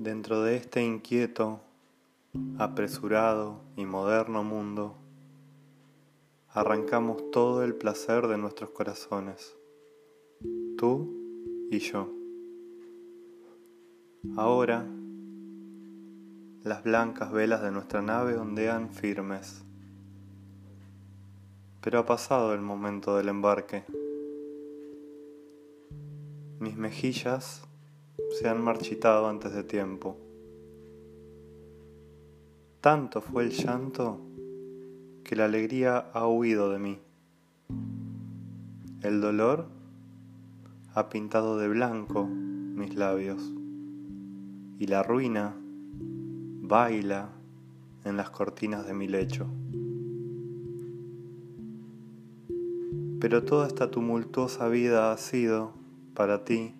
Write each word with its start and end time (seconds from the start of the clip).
Dentro 0.00 0.42
de 0.42 0.56
este 0.56 0.82
inquieto, 0.82 1.60
apresurado 2.56 3.60
y 3.76 3.84
moderno 3.84 4.42
mundo, 4.42 4.96
arrancamos 6.48 7.30
todo 7.30 7.62
el 7.62 7.74
placer 7.74 8.26
de 8.26 8.38
nuestros 8.38 8.70
corazones, 8.70 9.58
tú 10.78 11.68
y 11.70 11.80
yo. 11.80 12.10
Ahora, 14.38 14.86
las 16.62 16.82
blancas 16.82 17.30
velas 17.30 17.60
de 17.60 17.70
nuestra 17.70 18.00
nave 18.00 18.38
ondean 18.38 18.94
firmes, 18.94 19.62
pero 21.82 21.98
ha 21.98 22.06
pasado 22.06 22.54
el 22.54 22.62
momento 22.62 23.18
del 23.18 23.28
embarque. 23.28 23.84
Mis 26.58 26.78
mejillas 26.78 27.66
se 28.38 28.48
han 28.48 28.62
marchitado 28.62 29.28
antes 29.28 29.52
de 29.52 29.64
tiempo. 29.64 30.16
Tanto 32.80 33.20
fue 33.20 33.44
el 33.44 33.50
llanto 33.50 34.20
que 35.24 35.36
la 35.36 35.44
alegría 35.44 35.98
ha 36.12 36.26
huido 36.26 36.70
de 36.70 36.78
mí. 36.78 36.98
El 39.02 39.20
dolor 39.20 39.66
ha 40.94 41.08
pintado 41.08 41.58
de 41.58 41.68
blanco 41.68 42.26
mis 42.26 42.94
labios 42.94 43.52
y 44.78 44.86
la 44.86 45.02
ruina 45.02 45.54
baila 46.62 47.30
en 48.04 48.16
las 48.16 48.30
cortinas 48.30 48.86
de 48.86 48.94
mi 48.94 49.08
lecho. 49.08 49.46
Pero 53.20 53.44
toda 53.44 53.66
esta 53.66 53.90
tumultuosa 53.90 54.68
vida 54.68 55.12
ha 55.12 55.16
sido, 55.18 55.74
para 56.14 56.44
ti, 56.44 56.74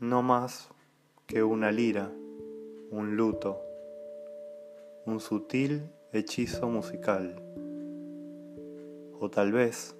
no 0.00 0.22
más 0.22 0.68
que 1.26 1.42
una 1.42 1.72
lira, 1.72 2.12
un 2.90 3.16
luto, 3.16 3.62
un 5.06 5.20
sutil 5.20 5.90
hechizo 6.12 6.68
musical, 6.68 7.42
o 9.18 9.30
tal 9.30 9.52
vez 9.52 9.96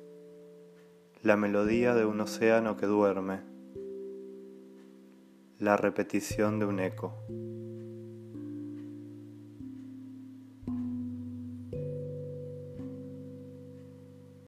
la 1.22 1.36
melodía 1.36 1.94
de 1.94 2.04
un 2.04 2.20
océano 2.20 2.76
que 2.76 2.84
duerme, 2.86 3.40
la 5.58 5.78
repetición 5.78 6.58
de 6.58 6.66
un 6.66 6.80
eco. 6.80 7.14